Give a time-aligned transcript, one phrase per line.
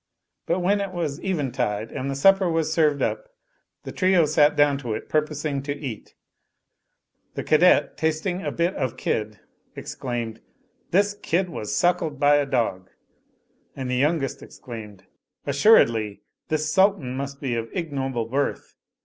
[0.47, 3.27] But when it was eventide and supper was served up,
[3.83, 6.15] the trio sat down to it purposing to eat;
[7.35, 9.39] the cadet tasting a bit of kid
[9.75, 10.41] exclaimed,"
[10.89, 12.89] This kid was suckled by a dog";
[13.75, 15.05] and the youngest exclaimed,
[15.45, 18.77] "Assuredly/ this Sultan must be of ignoble birth."